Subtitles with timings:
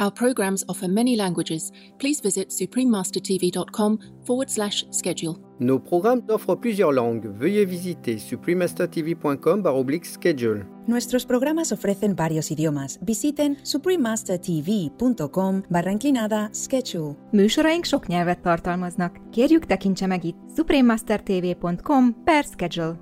[0.00, 1.70] Our programs offer many languages.
[1.98, 5.36] Please visit suprememastertv.com forward slash schedule.
[5.58, 7.28] Nos programmes offrent plusieurs langues.
[7.38, 10.64] Veuillez visiter suprememastertv.com schedule.
[10.86, 12.98] Nuestros programas ofrecen varios idiomas.
[13.04, 17.16] Visiten suprememastertv.com barra inclinada schedule.
[17.32, 19.20] Műsoraink sok nyelvet tartalmaznak.
[19.30, 22.98] Kérjük tekintse meg itt suprememastertv.com per schedule.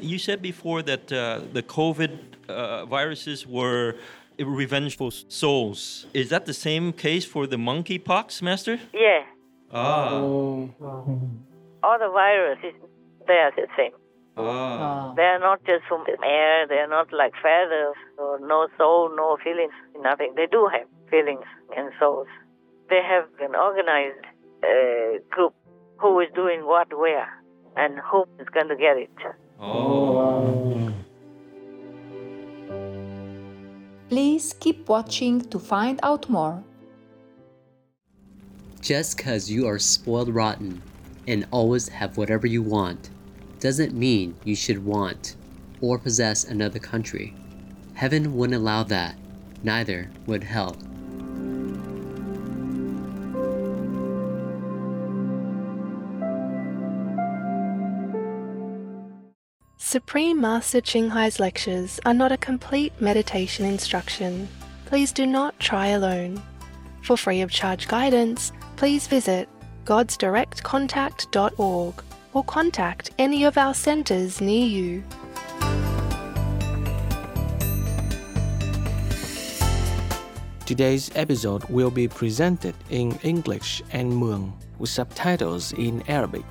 [0.00, 1.18] You said before that uh,
[1.52, 2.10] the COVID
[2.48, 3.94] uh, viruses were
[4.38, 6.06] revengeful souls.
[6.14, 8.78] Is that the same case for the monkeypox, Master?
[8.92, 9.24] Yeah.
[9.72, 10.10] Ah.
[11.84, 12.74] All the viruses,
[13.26, 13.92] they are the same.
[14.36, 15.12] Ah.
[15.16, 19.10] They are not just from the air, they are not like feathers, or no soul,
[19.14, 20.34] no feelings, nothing.
[20.36, 21.44] They do have feelings
[21.76, 22.28] and souls.
[22.88, 24.24] They have an organized
[24.62, 25.54] uh, group
[25.98, 27.28] who is doing what where
[27.76, 29.10] and who is going to get it.
[29.60, 30.91] Oh.
[34.12, 36.62] Please keep watching to find out more.
[38.82, 40.82] Just because you are spoiled rotten
[41.26, 43.08] and always have whatever you want
[43.58, 45.36] doesn't mean you should want
[45.80, 47.34] or possess another country.
[47.94, 49.16] Heaven wouldn't allow that,
[49.62, 50.76] neither would hell.
[59.92, 64.48] Supreme Master Ching Hai's lectures are not a complete meditation instruction.
[64.86, 66.42] Please do not try alone.
[67.02, 69.50] For free of charge guidance, please visit
[69.84, 72.02] godsdirectcontact.org
[72.32, 75.04] or contact any of our centers near you.
[80.64, 86.44] Today's episode will be presented in English and Muong with subtitles in Arabic.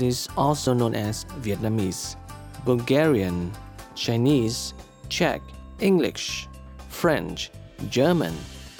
[0.00, 2.19] Is also known as Vietnamese.
[2.64, 3.52] Bulgarian,
[3.94, 4.74] Chinese,
[5.08, 5.40] Czech,
[5.80, 6.48] English,
[6.88, 7.50] French,
[7.88, 8.34] German,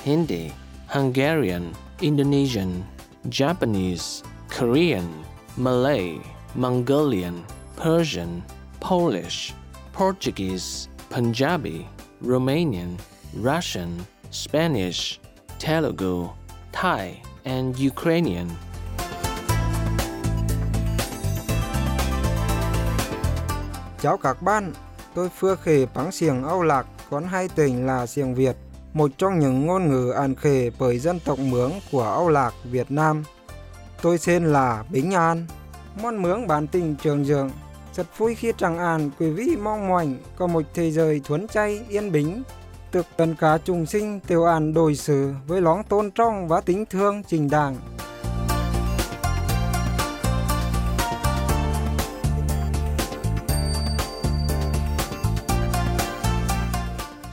[0.05, 0.53] Hindi,
[0.89, 2.87] Hungarian, Indonesian,
[3.29, 5.09] Japanese, Korean,
[5.57, 6.19] Malay,
[6.55, 7.45] Mongolian,
[7.77, 8.43] Persian,
[8.81, 9.55] Polish,
[9.93, 11.87] Portuguese, Punjabi,
[12.23, 12.99] Romanian,
[13.35, 15.21] Russian, Spanish,
[15.59, 16.31] Telugu,
[16.73, 18.51] Thai, and Ukrainian.
[24.03, 24.72] Chào các bạn,
[25.15, 28.56] tôi phưa Khề Pắng Siềng Âu Lạc, còn hai tỉnh là Siềng Việt,
[28.93, 32.91] một trong những ngôn ngữ ăn khề bởi dân tộc Mướng của Âu Lạc, Việt
[32.91, 33.25] Nam.
[34.03, 35.47] Tôi tên là Bính An,
[36.03, 37.50] món mướng bản tình trường dưỡng.
[37.94, 41.84] Rất vui khi trăng an quý vị mong mỏi có một thế giới thuấn chay
[41.89, 42.43] yên bình.
[42.93, 46.84] Thực tần cả trùng sinh tiêu an đổi xử với lóng tôn trọng và tính
[46.91, 47.77] thương trình đảng.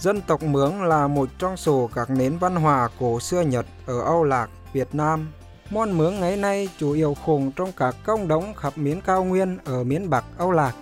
[0.08, 4.02] Dân tộc Mướng là một trong số các nền văn hóa cổ xưa Nhật ở
[4.02, 5.28] Âu Lạc, Việt Nam.
[5.70, 9.58] Môn Mướng ngày nay chủ yếu khủng trong các công đống khắp miến cao nguyên
[9.66, 10.76] ở miến Bắc Âu Lạc.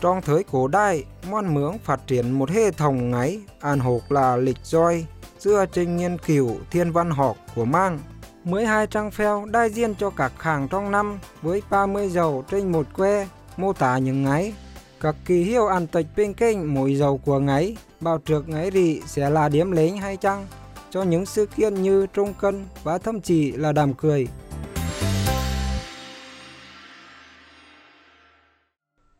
[0.00, 4.36] Trong thời cổ đại, môn mướng phát triển một hệ thống ngáy, an hộp là
[4.36, 5.06] lịch roi,
[5.38, 7.98] dựa trên nghiên cứu thiên văn học của mang
[8.44, 12.86] 12 trang phèo đại diện cho các hàng trong năm với 30 dầu trên một
[12.94, 14.54] que mô tả những ngày.
[15.00, 19.00] Các kỳ hiệu ăn tịch bên kênh mỗi dầu của ngày, bao trước ngày rị
[19.06, 20.46] sẽ là điểm lấy hay chăng
[20.90, 24.28] cho những sự kiện như trung cân và thậm chí là đàm cười.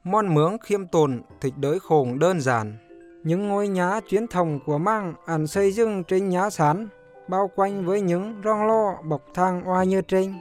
[0.05, 2.77] mon mướng khiêm tốn, thịt đới khổng đơn giản.
[3.25, 6.89] Những ngôi nhà truyền thống của mang ăn xây dựng trên nhá sán
[7.29, 10.35] bao quanh với những rong lo bọc thang oai như trên.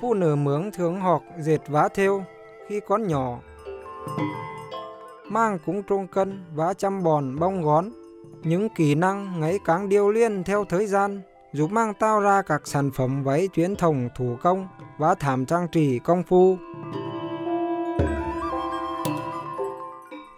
[0.00, 2.24] Phụ nữ mướn thường học dệt vá theo
[2.68, 3.38] khi con nhỏ.
[5.28, 7.90] Mang cũng trung cân vá chăm bòn bông gón.
[8.42, 11.20] Những kỹ năng ngày càng điều liên theo thời gian,
[11.52, 14.68] giúp mang tạo ra các sản phẩm váy truyền thống thủ công
[14.98, 16.56] và thảm trang trí công phu.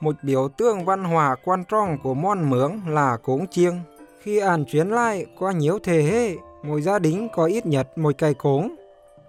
[0.01, 3.81] Một biểu tượng văn hóa quan trọng của món mướn là cúng chiêng.
[4.25, 8.13] Khi ăn chuyến lại qua nhiều thế hệ, mỗi gia đình có ít nhất một
[8.19, 8.75] cây cúng.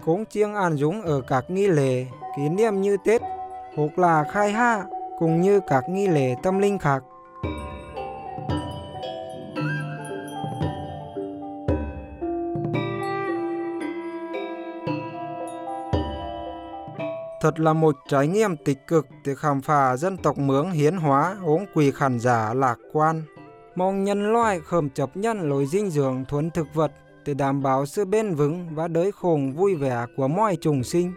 [0.06, 2.06] Cúng chiêng an dũng ở các nghi lễ
[2.38, 3.22] kỷ niệm như Tết,
[3.76, 4.84] hoặc là khai hạ,
[5.20, 7.04] cũng như các nghi lễ tâm linh khác.
[17.42, 21.36] Thật là một trải nghiệm tích cực để khám phá dân tộc Mướng hiến hóa
[21.46, 23.24] ống quỳ khán giả lạc quan.
[23.77, 26.92] Mong nhân loại khẩm chấp nhận lối dinh dưỡng thuần thực vật
[27.25, 31.13] để đảm bảo sự bền vững và đới khủng vui vẻ của mọi trùng sinh.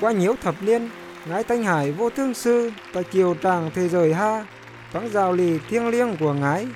[0.00, 0.88] Qua nhiều thập niên,
[1.28, 4.46] Ngài Thanh Hải vô thương sư tại kiều tràng thế giới ha,
[4.92, 6.66] thoáng rào lì thiêng liêng của Ngài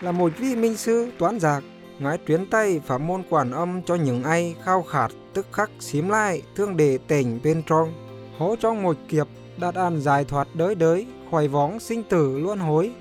[0.00, 1.64] là một vị minh sư toán giạc.
[1.98, 6.08] Ngài truyền tay pháp môn quản âm cho những ai khao khát tức khắc xím
[6.08, 7.92] lại thương đề tỉnh bên trong.
[8.38, 12.58] Hố trong một kiếp đạt an giải thoát đới đới khỏi vóng sinh tử luân
[12.58, 12.92] hối.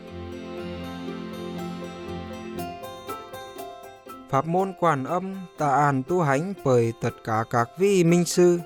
[4.30, 8.60] Pháp môn quản âm tạ an tu hành bởi tất cả các vị minh sư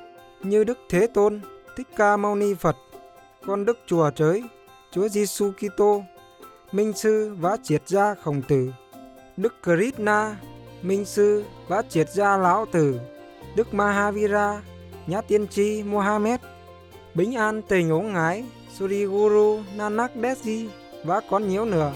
[0.44, 1.42] như Đức Thế Tôn,
[1.78, 2.76] Thích Ca Mâu Ni Phật,
[3.46, 4.44] con Đức Chùa trời
[4.92, 6.04] Chúa Giêsu Kitô,
[6.72, 8.72] Minh sư và triệt gia Khổng Tử,
[9.38, 10.36] Đức Krishna,
[10.82, 13.00] Minh sư và triệt gia Lão Tử,
[13.56, 14.62] Đức Mahavira,
[15.08, 16.40] Nhã Tiên Tri Mohammed,
[17.14, 18.44] Bính An tình Ngỗ Ngái,
[18.78, 20.70] Suri Guru Nanak Desi
[21.06, 21.94] và còn nhiều nữa.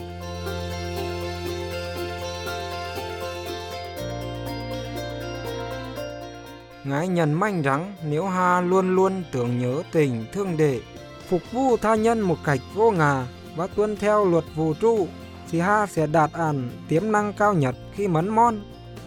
[6.83, 10.79] Ngài nhận manh rằng nếu ha luôn luôn tưởng nhớ tình thương đệ,
[11.27, 15.07] phục vụ tha nhân một cách vô ngà và tuân theo luật vũ trụ,
[15.51, 18.59] thì ha sẽ đạt ản tiềm năng cao nhất khi mấn mon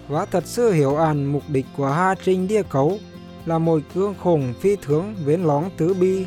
[0.09, 2.99] và thật sự hiểu ản mục đích của ha trình địa cấu
[3.47, 6.27] là một cương khủng phi thường vến lóng tứ bi.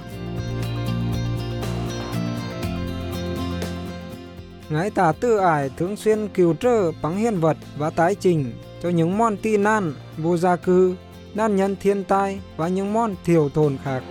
[4.70, 8.54] Ngài tả tư ải thường xuyên cứu trợ bằng hiện vật và tái trình
[8.84, 10.96] cho những món tị nan, vô gia cư
[11.34, 14.04] nạn nhân thiên tai và những món thiểu thồn khác.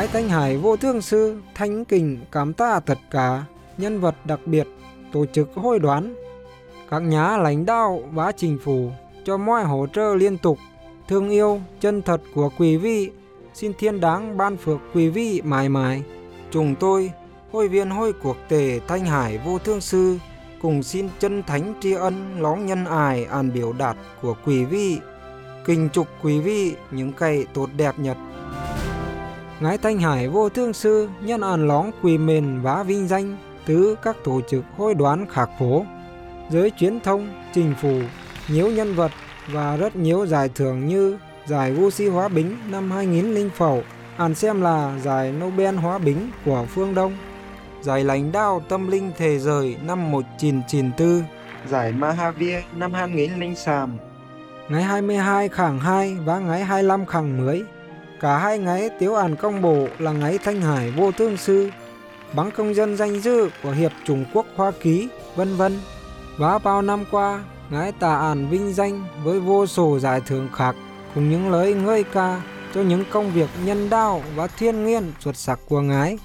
[0.00, 3.44] Ngài Thanh Hải, vô thương sư thanh kình, cảm tạ tất cả,
[3.78, 4.66] nhân vật đặc biệt,
[5.12, 6.14] tổ chức hội đoán,
[6.90, 8.90] các nhà lãnh đạo và chính phủ
[9.24, 10.58] cho mọi hỗ trợ liên tục,
[11.08, 13.10] thương yêu, chân thật của quý vị,
[13.54, 16.02] xin thiên đáng ban phước quý vị mãi mãi.
[16.50, 17.12] Chúng tôi,
[17.52, 20.18] hội viên hội cuộc tề Thanh Hải, vô thương sư,
[20.62, 24.98] cùng xin chân thánh tri ân, lóng nhân ải an biểu đạt của quý vị
[25.64, 28.16] kính chúc quý vị, những cây tốt đẹp nhất.
[29.60, 33.36] Ngài Thanh Hải vô thương sư nhân an lóng quỳ mền vá vinh danh
[33.66, 35.84] tứ các tổ chức hội đoán khạc phố
[36.50, 38.00] giới truyền thông trình phủ
[38.48, 39.10] nhiều nhân vật
[39.52, 43.82] và rất nhiều giải thưởng như giải vô si hóa bính năm 2000 phẩu
[44.16, 47.16] ăn xem là giải Nobel hóa bính của phương Đông
[47.82, 51.22] giải lãnh đạo tâm linh thế giới năm 1994,
[51.68, 53.86] giải Mahavir năm 2003,
[54.68, 57.64] ngày 22 khẳng 2 và ngày 25 khẳng 10.
[58.20, 61.70] Cả hai ngày tiếu ản công bố là ngày Thanh Hải vô thương sư,
[62.34, 65.78] bằng công dân danh dự của Hiệp Trung Quốc Hoa Ký, vân vân.
[66.38, 70.76] Và bao năm qua, ngái tà ản vinh danh với vô số giải thưởng khác
[71.14, 72.42] cùng những lời ngơi ca
[72.74, 76.18] cho những công việc nhân đạo và thiên nhiên xuất sắc của ngái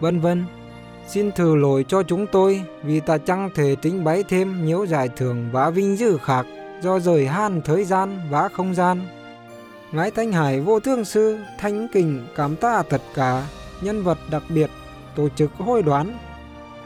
[0.00, 0.44] vân vân.
[1.08, 5.08] Xin thử lỗi cho chúng tôi vì ta chẳng thể trình bày thêm nhiều giải
[5.16, 6.46] thưởng và vinh dự khác
[6.82, 9.06] do rời han thời gian và không gian.
[9.92, 13.46] Ngài Thanh Hải vô thương sư thanh kính cảm tạ tất cả
[13.80, 14.70] nhân vật đặc biệt,
[15.16, 16.18] tổ chức hội đoán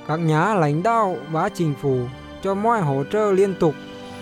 [0.08, 1.98] các nhà lãnh đạo và chính phủ
[2.42, 3.74] cho mọi hỗ trợ liên tục,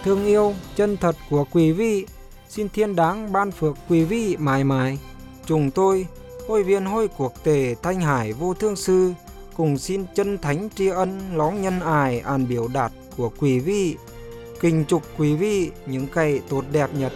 [0.05, 2.07] thương yêu chân thật của quý vị
[2.49, 4.99] xin thiên đáng ban phước quý vị mãi mãi
[5.47, 6.07] chúng tôi
[6.49, 9.13] hội viên hội quốc tế thanh hải vô thương sư
[9.57, 13.97] cùng xin chân thánh tri ân lóng nhân ải an biểu đạt của quý vị
[14.61, 17.13] kính chúc quý vị những cây tốt đẹp nhất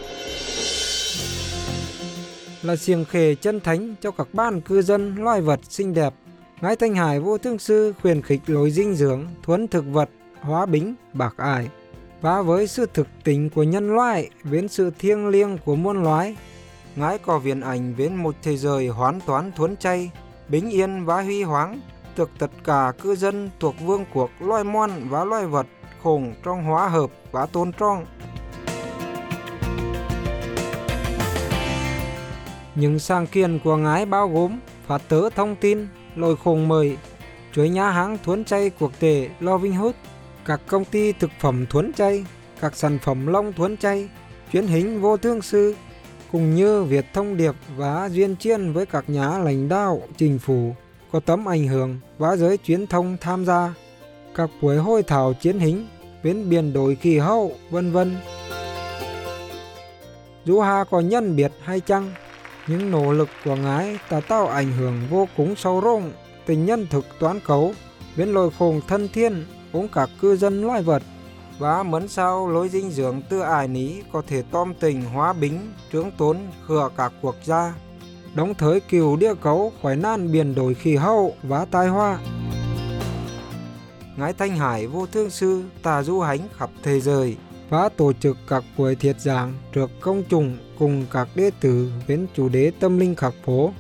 [2.63, 6.15] là xiềng khề chân thánh cho các ban cư dân loài vật xinh đẹp
[6.61, 10.09] Ngài Thanh Hải vô thương sư khuyến khích lối dinh dưỡng, thuấn thực vật,
[10.41, 11.69] hóa bính, bạc ải.
[12.21, 16.37] Và với sự thực tính của nhân loại, với sự thiêng liêng của muôn loài,
[16.97, 20.11] ngãi có viên ảnh với một thế giới hoàn toàn thuấn chay,
[20.49, 21.81] bình yên và huy hoáng,
[22.17, 25.67] thực tất cả cư dân thuộc vương quốc loài mon và loài vật
[26.03, 28.07] khổng trong hóa hợp và tôn trọng.
[32.75, 35.87] Những sáng kiến của ngái bao gồm phát tớ thông tin,
[36.17, 36.97] lôi khùng mời
[37.53, 39.95] chuỗi nhà hàng thuấn chay quốc tế Loving Hood,
[40.45, 42.25] các công ty thực phẩm thuấn chay,
[42.61, 44.09] các sản phẩm long thuấn chay,
[44.53, 45.75] chuyến hình vô thương sư,
[46.33, 50.75] cùng như việc thông điệp và duyên chiên với các nhà lãnh đạo, chính phủ
[51.13, 53.75] có tấm ảnh hưởng và giới truyền thông tham gia,
[54.35, 55.87] các buổi hội thảo chiến hình,
[56.23, 58.17] biến biển đổi khí hậu, vân vân.
[60.45, 62.13] Dù Hà có nhân biệt hay chăng,
[62.67, 66.13] những nỗ lực của ngài đã tạo ảnh hưởng vô cùng sâu rộng
[66.47, 67.73] tình nhân thực toán cấu
[68.17, 71.03] biến lôi khùng thân thiên cũng các cư dân loài vật
[71.59, 75.73] và mẫn sao lối dinh dưỡng tư ải ní có thể tom tình hóa bính
[75.93, 77.75] trướng tốn khừa các quốc gia
[78.37, 82.19] đóng thới cừu địa cấu khỏi nan biển đổi khí hậu và tai hoa.
[84.17, 87.37] Ngãi thanh hải vô thương sư tà du hánh khắp thế giới
[87.71, 92.19] và tổ chức các buổi thiệt giảng trước công chúng cùng các đệ tử với
[92.37, 93.73] chủ đề tâm linh khắc phố.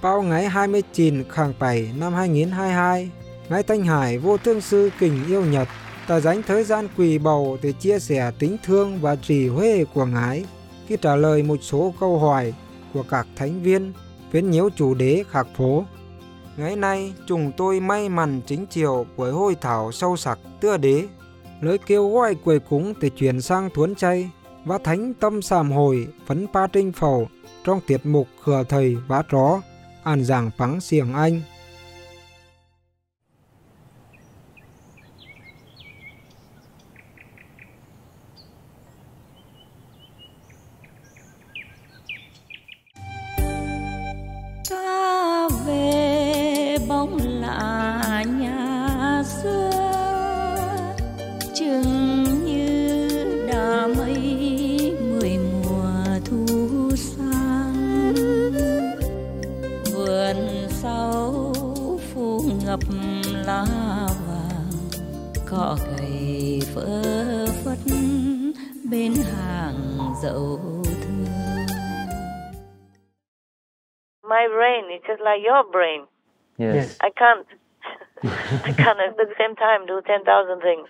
[0.00, 3.10] Vào ngày 29 tháng 7 năm 2022,
[3.48, 5.68] Ngài Thanh Hải vô thương sư kình yêu Nhật
[6.10, 10.04] ta dành thời gian quỳ bầu để chia sẻ tính thương và trì huê của
[10.04, 10.44] Ngài
[10.86, 12.54] khi trả lời một số câu hỏi
[12.94, 13.92] của các thánh viên
[14.32, 15.84] với nhiều chủ đề khạc phố.
[16.56, 21.06] Ngày nay, chúng tôi may mắn chính chiều với hội thảo sâu sắc tựa đế
[21.60, 24.30] lời kêu gọi quầy cúng để chuyển sang thuấn chay
[24.64, 27.28] và thánh tâm sàm hồi phấn pa trinh phẩu
[27.64, 29.60] trong tiết mục khửa thầy vá tró
[30.02, 31.40] an giảng phắng xiềng anh
[77.00, 77.46] I can't.
[78.64, 80.88] I can't at the same time do 10,000 things.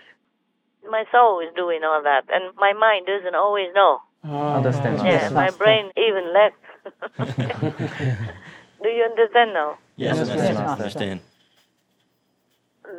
[0.89, 3.99] My soul is doing all that, and my mind doesn't always know.
[4.23, 4.57] Ah.
[4.57, 4.97] Understand.
[5.05, 6.53] Yeah, my brain even less.
[8.83, 9.77] do you understand now?
[9.95, 10.83] Yes, Yes, yes, I Master.
[10.83, 11.19] understand.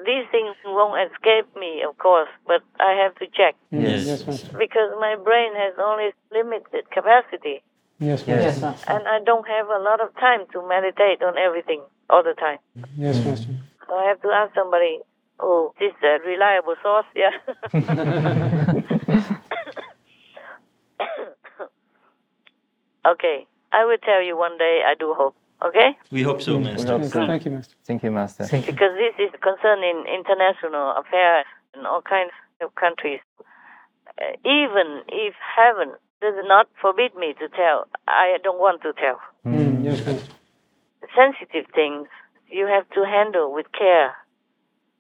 [0.07, 4.07] These things won't escape me, of course, but I have to check Yes.
[4.07, 4.57] Yes, Master.
[4.57, 7.63] because my brain has only limited capacity,
[8.03, 8.91] Yes, Yes, Master.
[8.93, 11.81] and I don't have a lot of time to meditate on everything
[12.11, 12.59] all the time.
[12.97, 13.55] Yes, Master.
[13.87, 14.99] So I have to ask somebody,
[15.39, 17.31] oh, this is a reliable source, yeah.
[23.07, 25.97] okay, I will tell you one day, I do hope, okay?
[26.11, 26.99] We hope so, Master.
[26.99, 27.75] Yes, Thank you, Master.
[27.85, 28.49] Thank you, Master.
[28.51, 33.21] Because this is concerning international affairs in all kinds of countries.
[34.21, 39.19] Uh, even if heaven does not forbid me to tell, I don't want to tell.
[39.45, 40.33] Mm, yes, Master.
[41.15, 42.07] Sensitive things
[42.49, 44.15] you have to handle with care,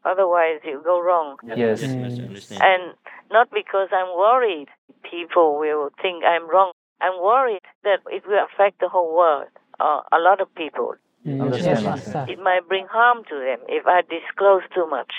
[0.04, 1.36] otherwise you go wrong.
[1.46, 2.58] Yes, yes Master, I.
[2.60, 2.94] And
[3.30, 4.68] not because I'm worried
[5.08, 6.72] people will think I'm wrong.
[7.00, 9.48] I'm worried that it will affect the whole world,
[9.80, 10.94] uh, a lot of people.
[11.40, 11.86] Understand,
[12.28, 15.12] It might bring harm to them if I disclose too much.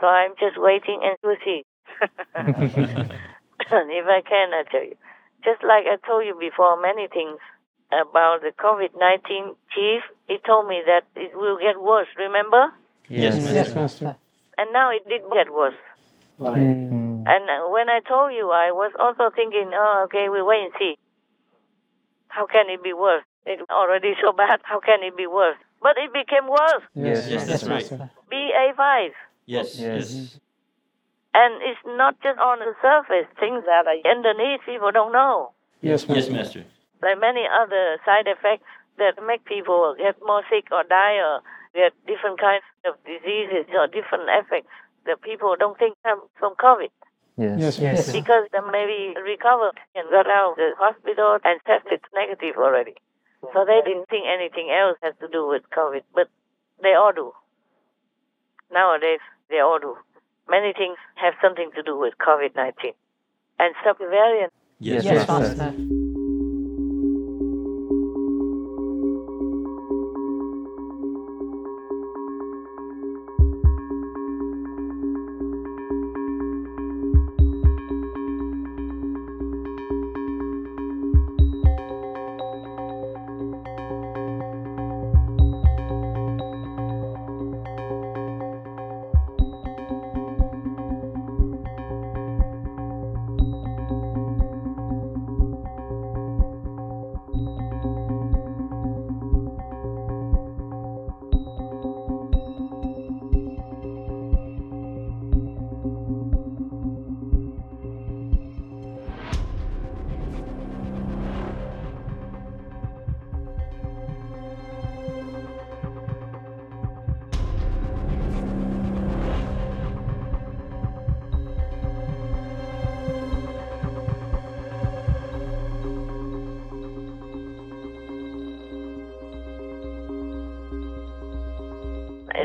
[0.00, 1.64] So I'm just waiting and we'll see.
[3.60, 4.96] if I can, I tell you.
[5.44, 7.38] Just like I told you before, many things
[7.90, 12.72] about the COVID 19 chief, he told me that it will get worse, remember?
[13.08, 14.16] Yes, Yes, Master.
[14.56, 15.74] And now it did get worse.
[16.40, 17.24] Mm.
[17.26, 20.72] And uh, when I told you, I was also thinking, oh, okay, we wait and
[20.78, 20.94] see.
[22.28, 23.24] How can it be worse?
[23.44, 24.60] It's already so bad.
[24.62, 25.56] How can it be worse?
[25.82, 26.82] But it became worse.
[26.94, 28.10] Yes, Yes, that's right.
[28.30, 29.10] BA5.
[29.46, 30.38] Yes, yes.
[31.34, 35.52] And it's not just on the surface, things that are underneath people don't know.
[35.80, 36.32] Yes, Yes, Master.
[36.32, 36.64] Master.
[37.02, 38.64] Like many other side effects
[38.98, 41.40] that make people get more sick or die or
[41.74, 44.68] get different kinds of diseases or different effects
[45.06, 46.92] that people don't think come from COVID.
[47.38, 48.12] Yes, Master.
[48.12, 52.94] Because they maybe recovered and got out of the hospital and tested negative already.
[53.52, 56.28] So they didn't think anything else has to do with COVID, but
[56.82, 57.32] they all do.
[58.70, 59.20] Nowadays,
[59.50, 59.96] they all do.
[60.48, 62.92] Many things have something to do with COVID 19.
[63.58, 64.48] And subvariant.
[64.78, 65.72] Yes, Yes, Master.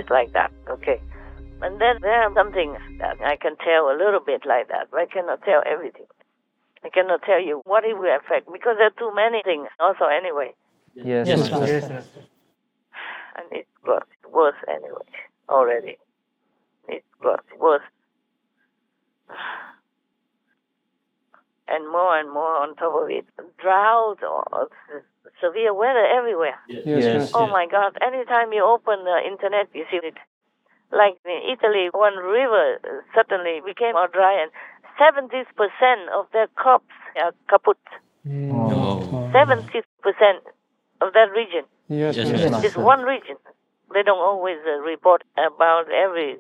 [0.10, 0.30] Master.
[0.30, 0.52] It's like that.
[0.70, 1.02] Okay.
[1.62, 4.90] And then there are some things that I can tell a little bit like that,
[4.92, 6.06] but I cannot tell everything.
[6.84, 10.06] I cannot tell you what it will affect because there are too many things also
[10.06, 10.54] anyway.
[10.94, 12.04] Yes, Yes, Master.
[13.38, 15.06] And it got worse anyway
[15.50, 15.98] already.
[16.88, 17.82] It got worse.
[21.68, 23.26] And more and more on top of it.
[23.60, 24.70] Drought or
[25.42, 26.58] severe weather everywhere.
[26.70, 27.32] Yes, Yes.
[27.34, 27.98] Oh my God!
[28.02, 30.16] Anytime you open the internet, you see it.
[30.92, 34.52] Like in Italy, one river uh, suddenly became all dry, and
[34.98, 37.78] seventy percent of their crops are kaput.
[38.32, 39.30] Oh.
[39.34, 40.40] Seventy percent
[41.02, 41.64] of that region.
[41.90, 42.50] Yes, Yes, Master.
[42.50, 42.68] Master.
[42.68, 43.36] Just one region.
[43.94, 46.38] They don't always uh, report about every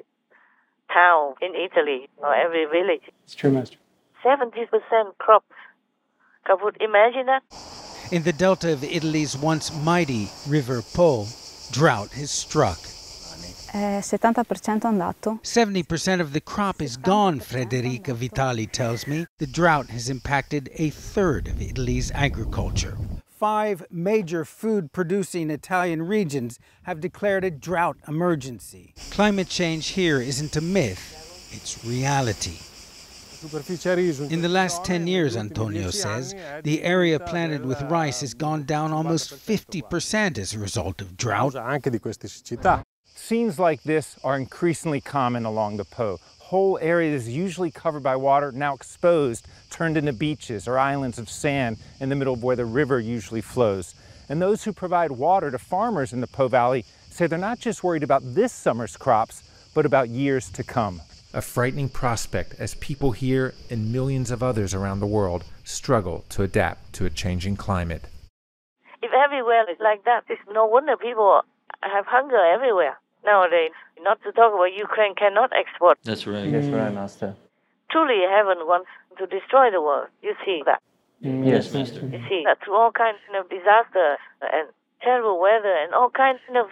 [0.93, 3.03] town in Italy or every village.
[3.25, 3.77] It's true, Master.
[4.23, 5.45] Seventy percent crops
[6.45, 6.77] kaput.
[6.80, 7.43] Imagine that.
[8.12, 11.27] In the delta of Italy's once mighty river Po,
[11.71, 12.77] drought has struck.
[13.73, 19.25] 70% 70% of the crop is gone, Frederica Vitali tells me.
[19.39, 22.97] The drought has impacted a third of Italy's agriculture.
[23.27, 28.93] Five major food producing Italian regions have declared a drought emergency.
[29.12, 32.58] Climate change here isn't a myth, it's reality.
[33.43, 38.91] In the last 10 years, Antonio says, the area planted with rice has gone down
[38.91, 41.54] almost 50% as a result of drought.
[43.06, 46.19] Scenes like this are increasingly common along the Po.
[46.39, 51.78] Whole areas usually covered by water, now exposed, turned into beaches or islands of sand
[52.00, 53.93] in the middle of where the river usually flows.
[54.30, 57.84] And those who provide water to farmers in the Po Valley say they're not just
[57.84, 61.02] worried about this summer's crops, but about years to come.
[61.38, 66.41] A frightening prospect as people here and millions of others around the world struggle to
[66.41, 68.02] adapt to a changing climate.
[69.04, 71.41] If everywhere is like that, it's no wonder people
[71.82, 73.69] have hunger everywhere nowadays.
[74.02, 76.00] Not to talk about Ukraine cannot export.
[76.04, 76.52] That's right.
[76.52, 77.36] That's right, Master.
[77.91, 80.08] Truly, heaven wants to destroy the world.
[80.23, 80.82] You see that.
[81.23, 82.02] Mm, yes, Master.
[82.02, 84.69] You see that through all kinds of disaster and
[85.04, 86.65] terrible weather and all kinds of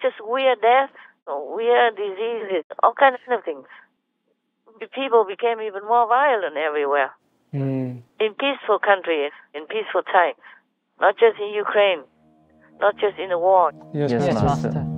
[0.00, 0.92] just weird deaths,
[1.26, 3.66] or weird diseases, all kinds of things.
[4.82, 7.12] The people became even more violent everywhere.
[7.54, 8.02] Mm.
[8.18, 10.34] In peaceful countries, in peaceful times,
[11.00, 12.02] not just in Ukraine,
[12.80, 13.70] not just in the war.
[13.94, 14.91] Yes, Master.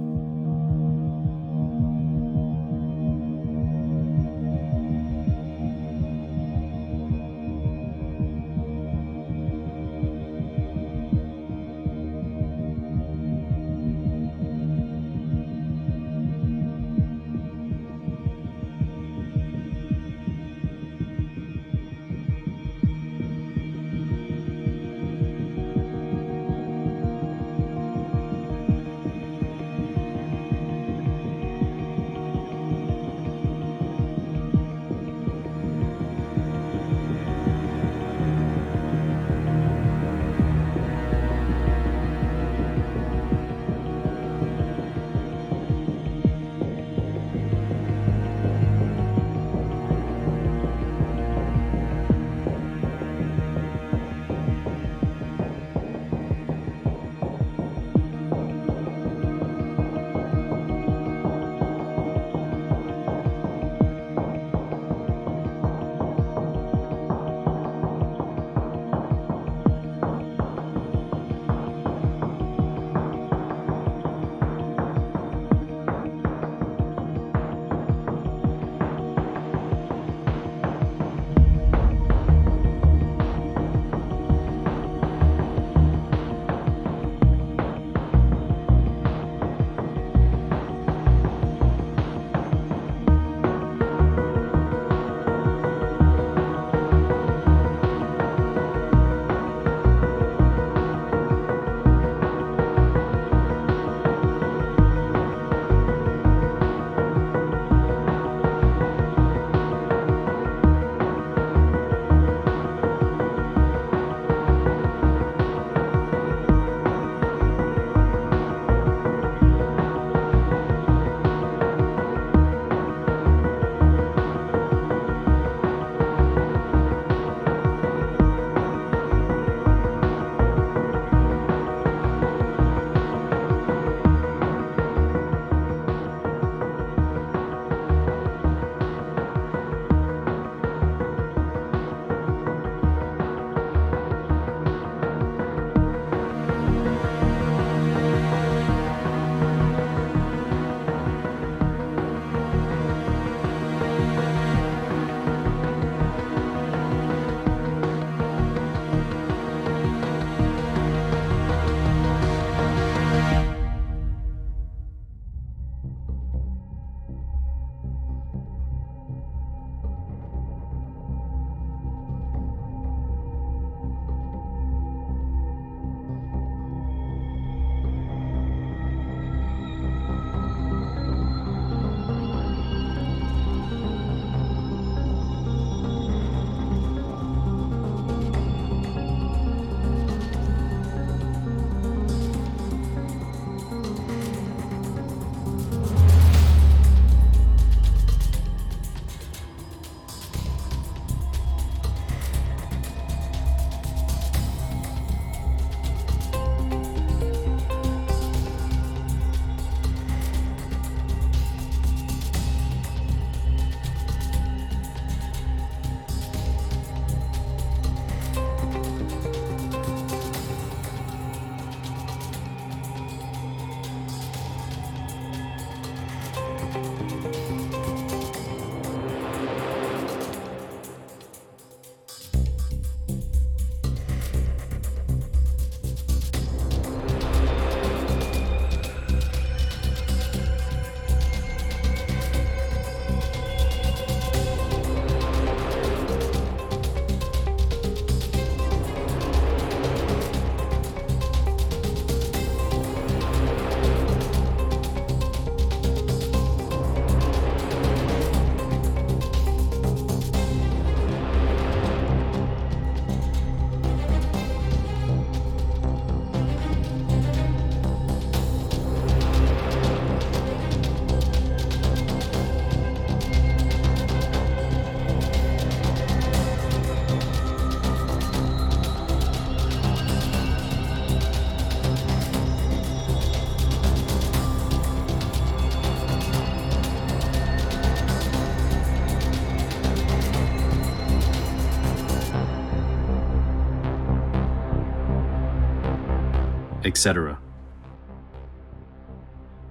[297.05, 297.39] Etc.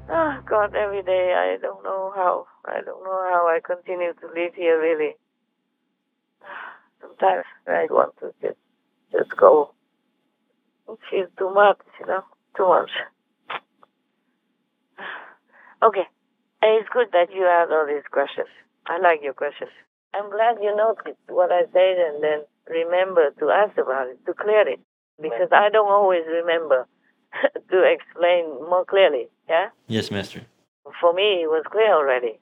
[0.08, 2.46] Oh ah, God, every day I don't know how.
[2.64, 5.16] I don't know how I continue to live here really.
[7.02, 8.60] Sometimes I want to just
[9.12, 9.72] just go.
[10.88, 12.22] It feels too much, you know,
[12.56, 12.92] too much.
[15.82, 16.06] Okay,
[16.62, 18.48] it's good that you asked all these questions.
[18.86, 19.72] I like your questions.
[20.14, 24.34] I'm glad you noticed what I said and then remember to ask about it, to
[24.36, 24.80] clear it,
[25.20, 26.88] because I don't always remember
[27.72, 29.28] to explain more clearly.
[29.50, 29.70] Yeah.
[29.88, 30.42] Yes, Master.
[31.00, 32.40] For me, it was clear already,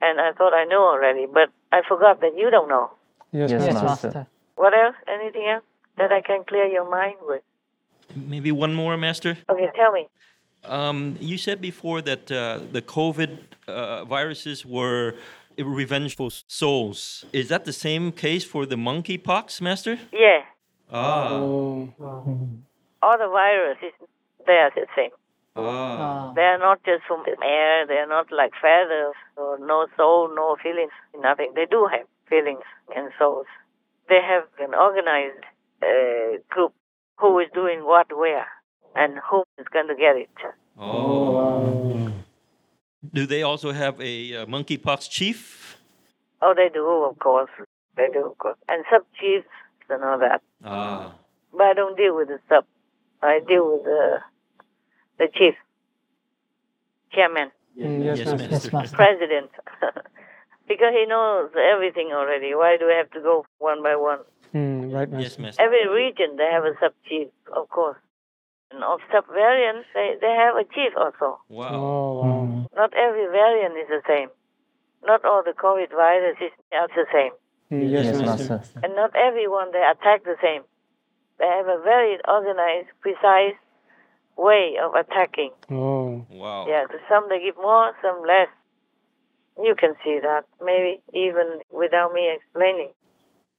[0.00, 2.90] and I thought I knew already, but I forgot that you don't know.
[3.32, 4.26] Yes, Master.
[4.56, 4.96] What else?
[5.06, 5.64] Anything else
[5.96, 7.42] that I can clear your mind with?
[8.14, 9.38] Maybe one more, Master.
[9.48, 10.08] Okay, tell me.
[10.64, 15.14] Um, you said before that uh, the COVID uh, viruses were
[15.58, 17.24] revengeful souls.
[17.32, 19.98] Is that the same case for the monkeypox, Master?
[20.12, 20.42] Yeah.
[20.90, 21.38] Ah.
[23.00, 23.92] All the viruses,
[24.48, 25.14] they are the same.
[25.54, 26.32] Ah.
[26.34, 27.86] They are not just from air.
[27.86, 31.52] They are not like feathers or no soul, no feelings, nothing.
[31.54, 33.46] They do have feelings and souls.
[34.08, 35.44] They have an organized
[35.82, 36.72] uh, group
[37.18, 38.46] who is doing what where
[38.94, 40.30] and who is going to get it.
[40.78, 42.10] Oh.
[43.12, 45.76] Do they also have a uh, monkeypox chief?
[46.40, 47.50] Oh, they do, of course.
[47.96, 48.58] They do, of course.
[48.68, 49.48] And sub chiefs
[49.90, 50.40] and all that.
[50.64, 51.14] Ah.
[51.52, 52.64] But I don't deal with the sub.
[53.22, 54.18] I deal with the
[55.18, 55.54] the chief,
[57.12, 58.50] chairman, Mm, yes, Yes, Master.
[58.50, 58.70] Master.
[58.74, 59.50] Yes, president,
[60.68, 62.54] because he knows everything already.
[62.54, 64.18] Why do we have to go one by one?
[64.52, 65.22] Mm, right, Master.
[65.22, 65.62] Yes, Master.
[65.62, 67.98] Every region they have a sub chief, of course.
[68.72, 71.38] And of sub variants, they, they have a chief also.
[71.48, 71.70] Wow.
[71.72, 72.68] Oh, wow.
[72.74, 74.28] Not every variant is the same.
[75.06, 77.32] Not all the COVID viruses are the same.
[77.70, 78.64] Mm, yes, Master.
[78.82, 80.62] And not everyone they attack the same.
[81.38, 83.54] They have a very organized, precise
[84.38, 85.50] way of attacking.
[85.70, 86.24] Oh.
[86.30, 86.66] Wow.
[86.68, 88.48] Yeah, some they give more, some less.
[89.60, 92.90] You can see that, maybe even without me explaining.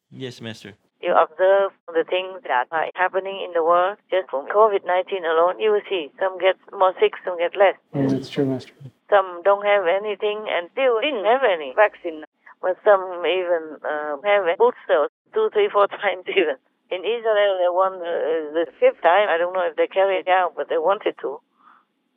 [0.09, 0.73] Yes, Master.
[1.01, 5.59] You observe the things that are happening in the world just from COVID 19 alone,
[5.59, 7.75] you will see some get more sick, some get less.
[7.95, 8.73] Mm, that's true, Master.
[9.09, 12.23] Some don't have anything and still didn't have any vaccine.
[12.61, 16.59] But some even uh, have a booster two, three, four times even.
[16.91, 19.29] In Israel, they won uh, the fifth time.
[19.29, 21.39] I don't know if they carried it out, but they wanted to.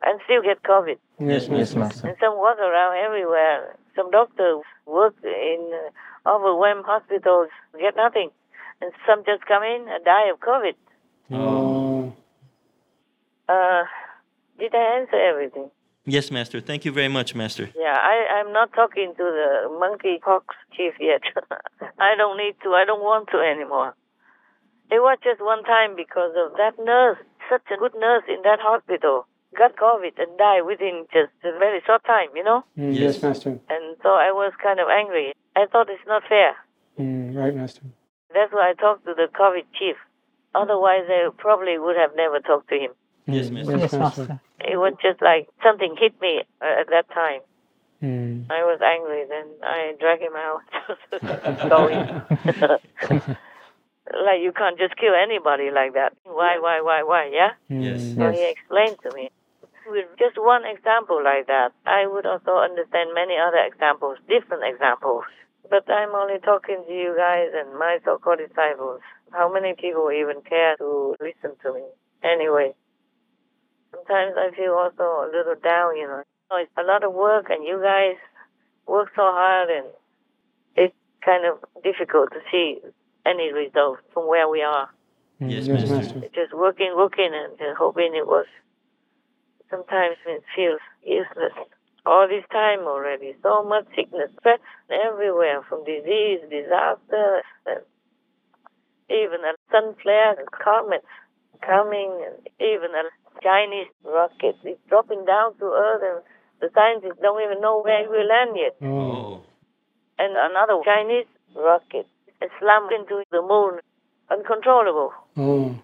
[0.03, 0.99] And still get COVID.
[1.21, 2.09] Yes, yes, Master.
[2.09, 3.77] And some walk around everywhere.
[3.95, 8.31] Some doctors work in uh, overwhelmed hospitals, get nothing.
[8.81, 10.75] And some just come in and die of COVID.
[11.31, 12.13] Oh.
[13.49, 13.85] Uh,
[14.59, 15.71] did I answer everything?
[16.05, 16.61] Yes, Master.
[16.61, 17.71] Thank you very much, Master.
[17.77, 20.43] Yeah, I, I'm not talking to the monkey monkeypox
[20.77, 21.23] chief yet.
[21.99, 22.71] I don't need to.
[22.71, 23.95] I don't want to anymore.
[24.93, 27.17] It was just one time because of that nurse,
[27.49, 29.27] such a good nurse in that hospital,
[29.57, 32.63] got COVID and died within just a very short time, you know?
[32.77, 33.57] Mm, yes, Master.
[33.71, 35.33] And so I was kind of angry.
[35.57, 36.53] I thought it's not fair.
[37.01, 37.81] Mm, right, Master.
[38.35, 39.97] That's why I talked to the COVID chief.
[40.55, 42.91] Otherwise, I probably would have never talked to him.
[43.27, 43.79] Yes, Mm, Master.
[43.79, 44.41] Yes, Master.
[44.61, 47.41] It was just like something hit me uh, at that time.
[48.03, 48.45] Mm.
[48.51, 49.25] I was angry.
[49.27, 50.61] Then I dragged him out.
[53.17, 53.37] Going.
[54.13, 56.13] like you can't just kill anybody like that.
[56.25, 57.31] Why, why, why, why?
[57.33, 57.53] Yeah.
[57.69, 58.03] Yes.
[58.03, 58.17] Mm.
[58.17, 59.31] So he explained to me.
[59.87, 65.25] With just one example like that, I would also understand many other examples, different examples.
[65.69, 69.01] But I'm only talking to you guys and my so-called disciples.
[69.33, 71.83] How many people even care to listen to me?
[72.23, 72.75] Anyway,
[73.91, 76.23] sometimes I feel also a little down, you know.
[76.51, 78.17] Oh, It's a lot of work and you guys
[78.87, 79.87] work so hard and
[80.77, 80.95] it's
[81.25, 82.79] kind of difficult to see
[83.27, 84.89] any result from where we are.
[85.41, 86.15] Mm, Yes, yes, Master.
[86.15, 86.21] Master.
[86.35, 88.47] Just working, working and hoping it was.
[89.71, 91.53] Sometimes it feels useless.
[92.05, 97.81] All this time already, so much sickness, threats everywhere from disease, disaster, and
[99.09, 101.07] even a sun flare, comets
[101.65, 103.07] coming, and even a
[103.41, 106.21] Chinese rocket is dropping down to Earth, and
[106.61, 108.77] the scientists don't even know where it will land yet.
[108.83, 109.43] Oh.
[110.19, 112.07] And another Chinese rocket
[112.59, 113.81] slammed into the moon,
[114.31, 115.13] uncontrollable.
[115.37, 115.75] Oh.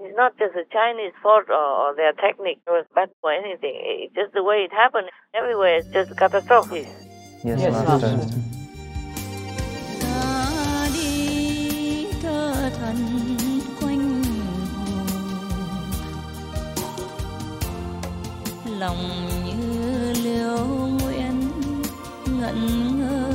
[0.00, 3.74] It's not just the Chinese fault or, or their technique was bad or anything.
[3.84, 5.08] It's just the way it happened.
[5.34, 6.86] Everywhere it's just catastrophes.
[7.44, 8.16] Yes, Yes, Master.
[8.16, 8.40] Master.
[10.02, 12.96] ta đi thơ thần
[13.80, 14.22] quanh
[18.64, 18.96] hồ lòng
[19.44, 20.58] như liễu
[21.00, 21.40] nguyện
[22.40, 22.58] ngẩn
[22.98, 23.33] ngơ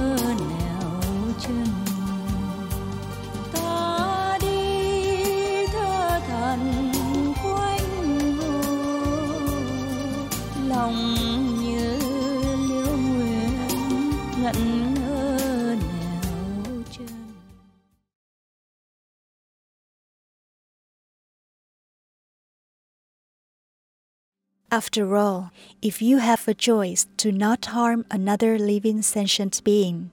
[24.71, 25.51] After all,
[25.81, 30.11] if you have a choice to not harm another living sentient being,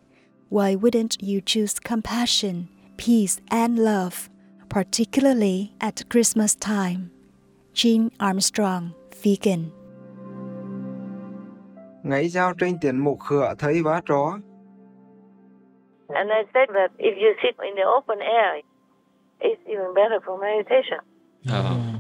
[0.49, 4.31] why wouldn't you choose compassion, peace, and love,
[4.71, 7.11] particularly at Christmas time?
[7.75, 9.71] Jean Armstrong, vegan.
[12.03, 14.39] Ngấy giao trên tiền mục khựa thấy vá chó.
[16.09, 18.63] And I said that if you sit in the open air,
[19.41, 21.01] it's even better for meditation.
[21.51, 21.96] Oh.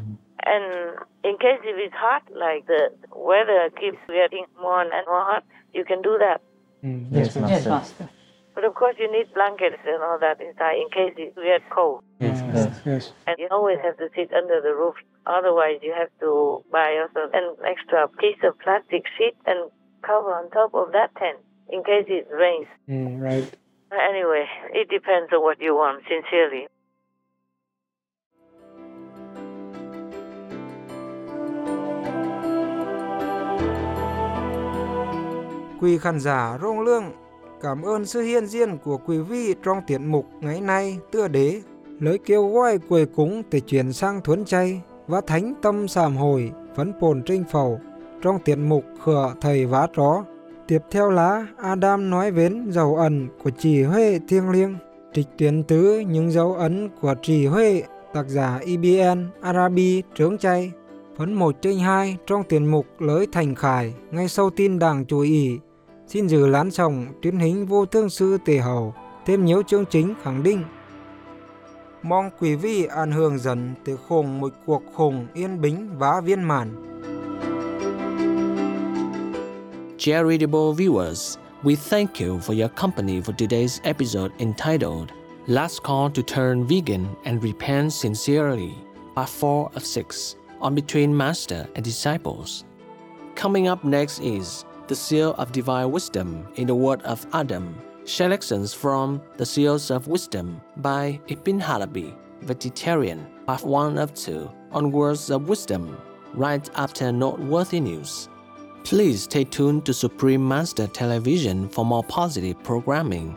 [0.46, 5.44] And in case if it's hot, like the weather keeps getting more and more hot,
[5.74, 6.40] you can do that.
[6.82, 8.08] Yes, yes, Master.
[8.54, 12.02] But of course, you need blankets and all that inside in case it gets cold.
[12.20, 12.80] Yes, yes.
[12.86, 13.12] yes.
[13.26, 14.94] And you always have to sit under the roof.
[15.26, 20.48] Otherwise, you have to buy also an extra piece of plastic sheet and cover on
[20.50, 22.68] top of that tent in case it rains.
[22.88, 23.50] Mm, right.
[23.92, 26.66] Anyway, it depends on what you want, sincerely.
[35.80, 37.04] Quý khán giả rong lương,
[37.60, 41.60] cảm ơn sự hiện diện của quý vị trong tiết mục ngày nay tựa đế.
[42.00, 46.52] Lời kêu gọi quê cúng để chuyển sang thuấn chay và thánh tâm sàm hồi
[46.74, 47.80] vẫn bồn trinh phầu
[48.22, 50.22] trong tiết mục khửa thầy vá tró
[50.68, 54.74] Tiếp theo lá Adam nói đến dấu ẩn của trì Huệ thiêng liêng,
[55.12, 57.82] trịch tuyến tứ những dấu ấn của trì Huệ
[58.14, 60.72] tác giả IBN Arabi trướng chay.
[61.16, 65.20] Phấn một trên hai trong tiết mục Lới Thành Khải ngay sau tin đảng chủ
[65.20, 65.58] ý
[66.06, 68.94] xin giữ lán sòng tuyến hình vô thương sư tề hầu
[69.26, 70.64] thêm nhiều chương chính khẳng định
[72.02, 76.42] mong quý vị an hưởng dần từ khủng một cuộc khủng yên bình và viên
[76.42, 76.82] mãn
[79.98, 85.10] Charitable viewers, we thank you for your company for today's episode entitled
[85.46, 88.70] Last Call to Turn Vegan and Repent Sincerely,
[89.14, 92.64] Part 4 of 6, on Between Master and Disciples.
[93.34, 98.72] Coming up next is The Seal of Divine Wisdom in the Word of Adam, selections
[98.72, 105.30] from The Seals of Wisdom by Ibn Arabi, Vegetarian, Part 1 of 2, on Words
[105.30, 106.00] of Wisdom,
[106.34, 108.28] right after Noteworthy News.
[108.84, 113.34] Please stay tuned to Supreme Master Television for more positive programming.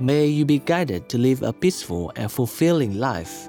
[0.00, 3.48] May you be guided to live a peaceful and fulfilling life.